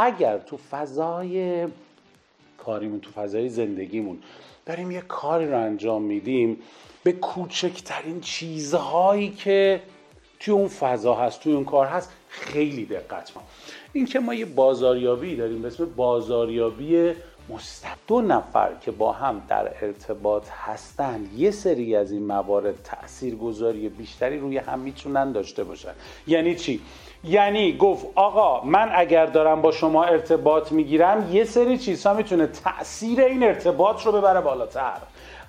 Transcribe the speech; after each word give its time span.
اگر 0.00 0.38
تو 0.38 0.56
فضای 0.56 1.66
کاریمون 2.58 3.00
تو 3.00 3.10
فضای 3.10 3.48
زندگیمون 3.48 4.18
داریم 4.66 4.90
یه 4.90 5.00
کاری 5.00 5.46
رو 5.46 5.58
انجام 5.58 6.02
میدیم 6.02 6.56
به 7.02 7.12
کوچکترین 7.12 8.20
چیزهایی 8.20 9.30
که 9.30 9.82
توی 10.40 10.54
اون 10.54 10.68
فضا 10.68 11.14
هست 11.14 11.40
توی 11.40 11.52
اون 11.52 11.64
کار 11.64 11.86
هست 11.86 12.12
خیلی 12.28 12.84
دقت 12.84 13.36
ما. 13.36 13.42
این 13.92 14.06
که 14.06 14.20
ما 14.20 14.34
یه 14.34 14.44
بازاریابی 14.44 15.36
داریم 15.36 15.62
به 15.62 15.68
اسم 15.68 15.84
بازاریابی 15.84 17.12
دو 18.06 18.20
نفر 18.20 18.70
که 18.80 18.90
با 18.90 19.12
هم 19.12 19.42
در 19.48 19.72
ارتباط 19.82 20.44
هستند 20.50 21.32
یه 21.36 21.50
سری 21.50 21.96
از 21.96 22.12
این 22.12 22.26
موارد 22.26 22.74
تاثیرگذاری 22.82 23.88
بیشتری 23.88 24.38
روی 24.38 24.58
هم 24.58 24.78
می‌تونن 24.78 25.32
داشته 25.32 25.64
باشن. 25.64 25.92
یعنی 26.26 26.54
چی؟ 26.54 26.80
یعنی 27.24 27.76
گفت 27.76 28.06
آقا 28.14 28.64
من 28.64 28.90
اگر 28.94 29.26
دارم 29.26 29.62
با 29.62 29.72
شما 29.72 30.04
ارتباط 30.04 30.72
می‌گیرم 30.72 31.28
یه 31.32 31.44
سری 31.44 31.78
چیزها 31.78 32.14
می‌تونه 32.14 32.46
تاثیر 32.46 33.20
این 33.20 33.42
ارتباط 33.42 34.06
رو 34.06 34.12
ببره 34.12 34.40
بالاتر 34.40 34.98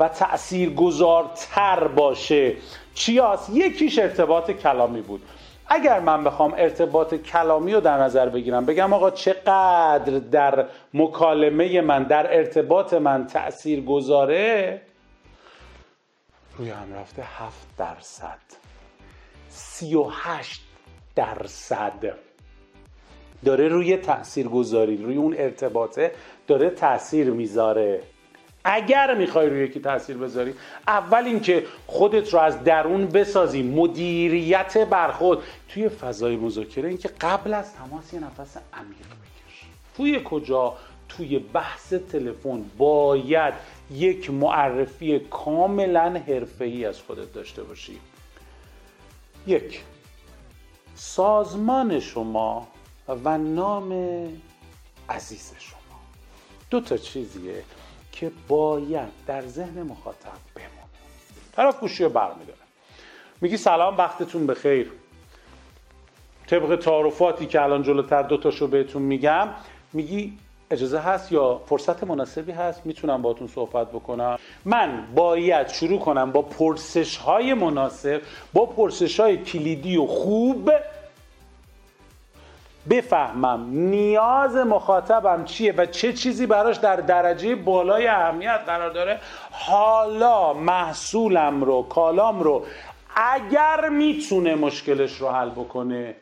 و 0.00 0.08
تأثیر 0.08 0.74
گذارتر 0.74 1.88
باشه. 1.88 2.56
چی؟ 2.94 3.20
یکیش 3.52 3.98
ارتباط 3.98 4.50
کلامی 4.50 5.00
بود. 5.00 5.22
اگر 5.68 6.00
من 6.00 6.24
بخوام 6.24 6.54
ارتباط 6.56 7.14
کلامی 7.14 7.72
رو 7.72 7.80
در 7.80 7.98
نظر 7.98 8.28
بگیرم 8.28 8.66
بگم 8.66 8.92
آقا 8.92 9.10
چقدر 9.10 10.18
در 10.18 10.66
مکالمه 10.94 11.80
من 11.80 12.02
در 12.02 12.36
ارتباط 12.36 12.94
من 12.94 13.26
تأثیر 13.26 13.84
گذاره 13.84 14.80
روی 16.58 16.70
هم 16.70 16.94
رفته 16.94 17.22
هفت 17.22 17.66
درصد. 17.78 18.38
سی 19.48 19.94
و 19.94 20.08
هشت 20.10 20.62
درصد. 21.14 22.14
داره 23.44 23.68
روی 23.68 23.96
تأثیر 23.96 24.48
گذاری 24.48 24.96
روی 24.96 25.16
اون 25.16 25.34
ارتباطه 25.38 26.12
داره 26.46 26.70
تأثیر 26.70 27.30
می‌ذاره. 27.30 28.02
اگر 28.68 29.14
می‌خوای 29.14 29.48
روی 29.48 29.64
یکی 29.64 29.80
تاثیر 29.80 30.16
بذاری 30.16 30.54
اول 30.86 31.24
اینکه 31.24 31.66
خودت 31.86 32.34
رو 32.34 32.40
از 32.40 32.64
درون 32.64 33.06
بسازی 33.06 33.62
مدیریت 33.62 34.78
برخود 34.78 35.42
توی 35.68 35.88
فضای 35.88 36.36
مذاکره 36.36 36.88
اینکه 36.88 37.08
قبل 37.20 37.54
از 37.54 37.74
تماس 37.74 38.12
یه 38.12 38.20
نفس 38.20 38.56
عمیق 38.72 38.98
بکش. 38.98 39.64
توی 39.96 40.20
کجا؟ 40.24 40.74
توی 41.08 41.38
بحث 41.38 41.92
تلفن. 41.92 42.64
باید 42.78 43.54
یک 43.90 44.30
معرفی 44.30 45.18
کاملا 45.18 46.22
حرفه‌ای 46.28 46.84
از 46.84 47.00
خودت 47.00 47.32
داشته 47.32 47.62
باشی. 47.62 48.00
یک 49.46 49.82
سازمان 50.94 52.00
شما 52.00 52.68
و 53.24 53.38
نام 53.38 53.92
عزیز 55.08 55.52
شما. 55.58 55.78
دو 56.70 56.80
تا 56.80 56.96
چیزیه. 56.96 57.64
که 58.20 58.30
باید 58.48 59.08
در 59.26 59.42
ذهن 59.42 59.82
مخاطب 59.82 60.38
بمونه 60.54 60.70
طرف 61.56 61.80
گوشی 61.80 62.04
رو 62.04 62.10
برمیداره 62.10 62.58
میگی 63.40 63.56
سلام 63.56 63.96
وقتتون 63.96 64.46
بخیر. 64.46 64.90
طبق 66.46 66.76
تعارفاتی 66.76 67.46
که 67.46 67.62
الان 67.62 67.82
جلوتر 67.82 68.22
دوتاشو 68.22 68.66
بهتون 68.66 69.02
میگم 69.02 69.48
میگی 69.92 70.38
اجازه 70.70 70.98
هست 70.98 71.32
یا 71.32 71.60
فرصت 71.66 72.04
مناسبی 72.04 72.52
هست؟ 72.52 72.86
می‌تونم 72.86 73.22
باتون 73.22 73.48
صحبت 73.48 73.88
بکنم. 73.88 74.38
من 74.64 75.04
باید 75.14 75.68
شروع 75.68 75.98
کنم 75.98 76.32
با 76.32 76.42
پرسش 76.42 77.16
های 77.16 77.54
مناسب 77.54 78.22
با 78.52 78.66
پرسش 78.66 79.20
های 79.20 79.36
کلیدی 79.36 79.96
و 79.96 80.06
خوب 80.06 80.70
بفهمم 82.96 83.66
نیاز 83.70 84.56
مخاطبم 84.56 85.44
چیه 85.44 85.72
و 85.72 85.86
چه 85.86 86.12
چیزی 86.12 86.46
براش 86.46 86.76
در 86.76 86.96
درجه 86.96 87.54
بالای 87.54 88.06
اهمیت 88.06 88.60
قرار 88.66 88.90
داره؟ 88.90 89.20
حالا 89.50 90.52
محصولم 90.52 91.64
رو 91.64 91.82
کالام 91.82 92.40
رو 92.40 92.62
اگر 93.16 93.88
می‌تونه 93.88 94.54
مشکلش 94.54 95.12
رو 95.20 95.28
حل 95.28 95.50
بکنه 95.50 96.14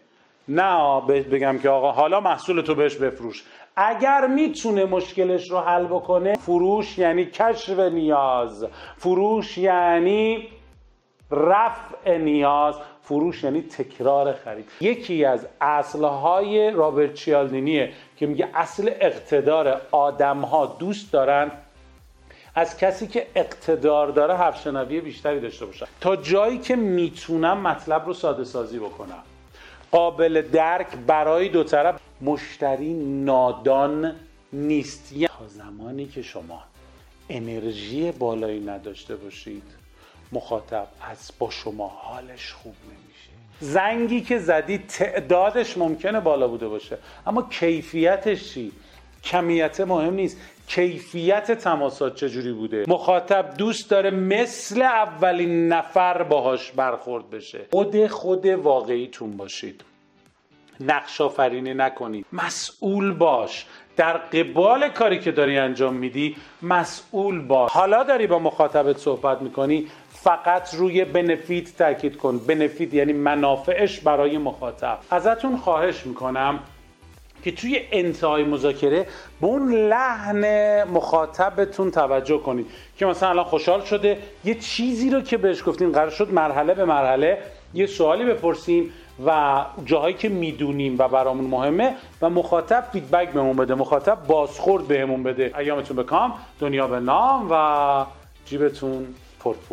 نه 0.49 1.01
بگم 1.01 1.59
که 1.59 1.69
آقا 1.69 1.93
حالا 1.93 2.21
محصول 2.21 2.61
تو 2.61 2.75
بهش 2.75 2.97
بفروش. 2.97 3.45
اگر 3.77 4.27
می‌تونه 4.27 4.85
مشکلش 4.85 5.51
رو 5.51 5.59
حل 5.59 5.85
بکنه 5.85 6.35
فروش 6.35 6.99
یعنی 6.99 7.25
کشف 7.25 7.79
نیاز. 7.79 8.67
فروش 8.97 9.59
یعنی 9.59 10.49
رفع 11.31 12.17
نیاز 12.17 12.75
فروش 13.03 13.45
یعنی 13.45 13.63
تکرار 13.63 14.33
خرید. 14.33 14.71
یکی 14.81 15.25
از 15.25 15.47
اصلهای 15.61 16.71
رابرت 16.71 17.15
چیالدینیه 17.15 17.93
که 18.17 18.27
میگه 18.27 18.49
اصل 18.55 18.91
اقتدار 19.01 19.81
آدم 19.91 20.41
ها 20.41 20.67
دوست 20.67 21.13
دارن 21.13 21.51
از 22.55 22.79
کسی 22.79 23.07
که 23.07 23.27
اقتدار 23.35 24.09
داره 24.09 24.37
حرف 24.37 24.67
بیشتری 24.67 25.41
داشته 25.41 25.67
باشه. 25.67 25.87
تا 26.01 26.17
جایی 26.17 26.59
که 26.59 26.77
می‌تونم 26.77 27.61
مطلب 27.61 28.07
رو 28.07 28.15
ساده 28.15 28.45
سازی 28.45 28.79
بکنم. 28.79 29.23
قابل 29.91 30.43
درک 30.53 30.87
برای 31.07 31.49
دو 31.49 31.65
طرف. 31.65 32.01
مشتری 32.21 32.95
نادان 33.25 34.15
نیست. 34.53 35.15
تا 35.27 35.47
زمانی 35.49 36.07
که 36.07 36.23
شما 36.23 36.63
انرژی 37.29 38.13
بالایی 38.13 38.61
نداشته 38.61 39.17
باشید. 39.17 39.84
مخاطب 40.35 40.87
از 41.11 41.31
با 41.39 41.51
شما 41.51 41.89
حالش 41.89 42.53
خوب 42.53 42.75
نمیشه. 42.85 43.31
زنگی 43.61 44.21
که 44.21 44.39
زدی 44.39 44.79
تعدادش 44.79 45.79
ممکنه 45.79 46.21
بالا 46.21 46.49
بوده 46.49 46.69
باشه. 46.69 46.99
اما 47.27 47.43
کیفیتش 47.43 48.53
چی؟ 48.53 48.73
کمیت 49.25 49.81
مهم 49.81 50.15
نیست. 50.15 50.37
کیفیت 50.67 51.53
تماسات 51.53 52.15
چجوری 52.15 52.53
بوده؟ 52.53 52.85
مخاطب 52.89 53.55
دوست 53.57 53.91
داره 53.91 54.11
مثل 54.11 54.83
اولین 54.83 55.69
نفر 55.69 56.23
باهاش 56.23 56.73
برخورد 56.73 57.31
بشه. 57.31 57.61
خود 57.71 58.07
خود 58.07 58.47
واقعیتون 58.47 59.37
باشید. 59.37 59.85
نقش 60.81 61.21
آفرینی 61.21 61.75
نکنید 61.75 62.27
مسئول 62.33 63.13
باش. 63.13 63.67
در 63.97 64.13
قبال 64.17 64.89
کاری 64.89 65.19
که 65.19 65.33
داری 65.33 65.59
انجام 65.59 65.95
میدی 65.95 66.37
مسئول 66.63 67.41
باش. 67.41 67.73
حالا 67.73 68.03
داری 68.03 68.27
با 68.27 68.39
مخاطبت 68.39 68.99
صحبت 68.99 69.43
می‌کنی. 69.43 69.87
فقط 70.25 70.75
روی 70.75 71.05
بنفیت 71.05 71.77
تاکید 71.77 72.17
کن. 72.17 72.39
بنفیت 72.39 72.95
یعنی 72.95 73.13
منافعش 73.13 74.01
برای 74.01 74.39
مخاطب. 74.39 74.99
ازتون 75.11 75.57
خواهش 75.57 76.07
می‌کنم 76.07 76.59
که 77.45 77.53
توی 77.53 77.81
انتهای 77.93 78.45
مذاکره 78.45 79.07
به 79.41 79.47
اون 79.47 79.73
لحن 79.73 80.45
مخاطبتون 80.85 81.91
توجه 81.91 82.39
کنید 82.39 82.67
که 82.99 83.07
مثلا 83.07 83.29
الان 83.29 83.45
خوشحال 83.45 83.85
شده. 83.85 84.19
یه 84.45 84.55
چیزی 84.55 85.11
رو 85.11 85.21
که 85.21 85.37
بهش 85.37 85.63
گفتیم 85.67 85.93
قرار 85.93 86.11
شد 86.11 86.33
مرحله 86.33 86.75
به 86.75 86.85
مرحله 86.85 87.39
یه 87.75 87.87
سوالی 87.87 88.25
بپرسیم 88.25 88.93
و 89.27 89.65
جاهایی 89.85 90.15
که 90.15 90.29
می‌دونیم 90.29 90.97
و 90.99 91.09
برامون 91.09 91.45
مهمه 91.45 91.95
و 92.23 92.31
مخاطب 92.31 92.85
فیدبک 92.93 93.29
بهمون 93.29 93.57
بده 93.57 93.75
مخاطب 93.75 94.19
بازخورد 94.27 94.89
بهمون 94.89 95.23
بده. 95.23 95.53
ایامتون 95.59 95.97
به 95.97 96.05
کام 96.05 96.35
دنیا 96.61 96.87
به 96.87 97.01
نام 97.01 97.49
و 97.51 98.05
جیبتون 98.47 99.07
پرپول. 99.41 99.65